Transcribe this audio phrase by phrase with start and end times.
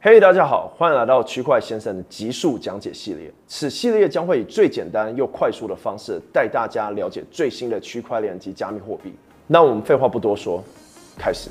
[0.00, 3.28] 嘿，大家好，欢迎来到区块先生的极速讲解系列。
[3.48, 9.12] 此系列将会以最简单又快速的方式带大家了解最新的区块链及加密货币。
[9.48, 10.62] 那我们废话不多说，
[11.18, 11.50] 开始。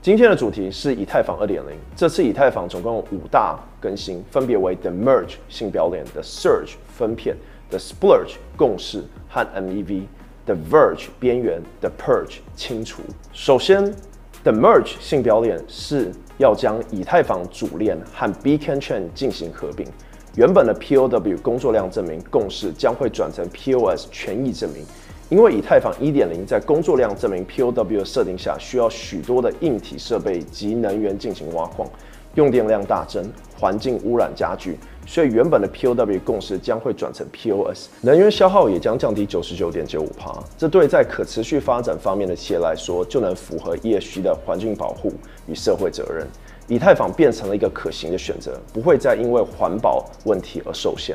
[0.00, 1.62] 今天的主题是以太坊2.0。
[1.96, 7.36] 这次以太坊总共有五大更新，分别为 The Merge 性标链、The Surge 分片、
[7.70, 10.04] The Splurge 共识和 MEV、
[10.46, 13.02] The Verge 边缘、The Purge 清除。
[13.32, 13.92] 首先
[14.42, 19.86] ，The Merge 性表链是要将以太坊主链和 Beacon Chain 进行合并。
[20.34, 24.82] 原本的 POW 工作量证明共识将会转成 POS 权益证明，
[25.28, 31.86] 因为以太坊1.0在工作量证明 POW 的设定下，需要许多的硬体设备及能源进行挖矿，
[32.34, 40.42] 用电量大增，环境污染加剧，所以原本的 POW 共识将会转成 POS，能源消耗也将降低九十九点九五帕。
[40.56, 45.12] 这对在可持续发展方面的企业来说，就能符合 ESG 的环境保护
[45.46, 46.26] 与社会责任。
[46.68, 51.14] 以太坊变成了一个可行的选择，不会再因为环保问题而受限。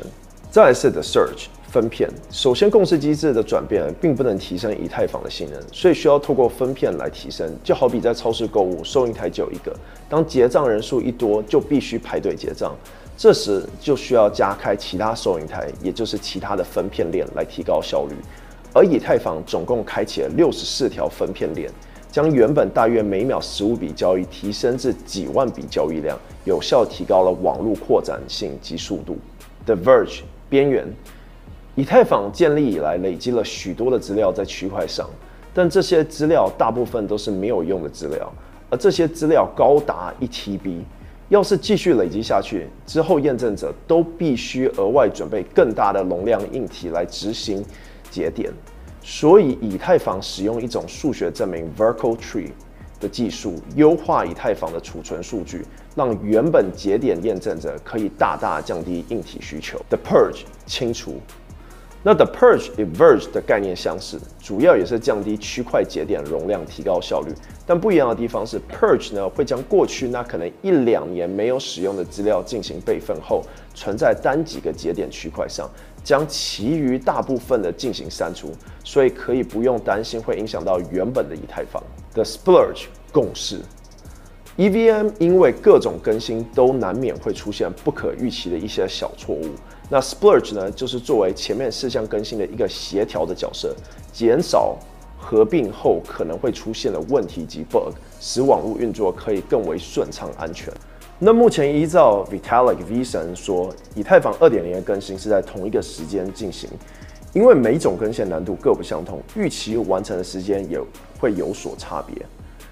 [0.50, 1.46] 再来是 The Surge
[1.78, 7.48] 分片，首先共识机制的转变并不能提升以太坊的性能，所以需要透过分片来提升。
[7.62, 9.72] 就好比在超市购物，收银台只有一个，
[10.08, 12.74] 当结账人数一多，就必须排队结账，
[13.16, 18.16] 这时就需要加开其他收银台，也就是其他的分片链来提高效率。
[18.74, 21.70] 而以太坊总共开启了六十四条分片链。
[22.10, 29.16] 将原本大约每秒十五笔交易提升至几万笔交易量，有效提高了网络扩展性及速度。
[29.66, 30.90] The Verge 边缘，
[31.78, 35.08] 以太坊建立以来累积了许多的资料在区块上，
[35.54, 38.28] 但这些资料大部分都是没有用的资料，
[38.68, 40.80] 而这些资料高达一 TB，
[41.28, 47.64] 要是继续累积下去，之后验证者都必须额外准备更大的容量硬体来执行
[48.10, 48.52] 节点。
[49.00, 52.50] 所以，以太坊使用一种数学证明 （Vertical Tree）
[52.98, 59.78] 的技术，优化以太坊的储存数据，让原本节点验证者可以大大降低硬体需求。
[59.88, 61.20] The Purge 清除。
[62.02, 67.32] 那 The Purge everge 的概念相似，主要也是降低区块节点容量，提高效率。
[67.66, 73.42] 但不一样的地方是，Purge 呢会将过去那可能一两年没有使用的资料进行备份后，
[73.74, 75.68] 存在单几个节点区块上。
[76.04, 78.50] 将其余大部分的进行删除，
[78.82, 81.82] 所以可以不用担心会影响到原本的以太坊。
[82.14, 83.60] The Splurge 共识
[84.56, 89.50] ，EVM 因为各种更新都难免会出现不可预期的一些小错误。
[89.90, 93.74] 那 Splurge 呢，就是作为前面四项更新的一个协调的角色，
[94.12, 94.76] 减少
[95.16, 100.72] 合并后可能会出现的问题及 bug，使网络运作可以更为顺畅、安全。
[101.18, 106.68] 那目前依照 Vitalik V 神说，以太坊2.0的更新是在同一个时间进行，
[107.32, 110.78] 因为每种更新难度各不相同，预期完成的时间也
[111.18, 112.14] 会有所差别。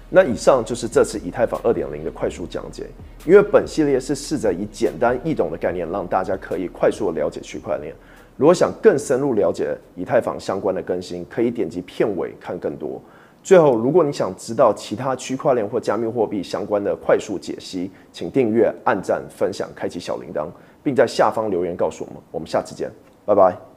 [0.09, 2.87] 那以上就是这次以太坊2.0的快速讲解，
[3.25, 7.93] 因为本系列是试着以简单易懂的概念，让大家可以快速的了解区块链。
[8.37, 13.01] 如果想更深入了解以太坊相关的更新，可以点击片尾看更多。
[13.43, 20.47] 最后，如果你想知道其他区块链或加密货币相关的快速解析，请订阅、按赞、分享、开启小铃铛，
[20.83, 22.21] 并在下方留言告诉我们。
[22.31, 22.91] 我们下次见，
[23.25, 23.76] 拜拜。